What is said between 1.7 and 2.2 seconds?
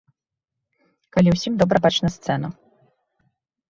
бачна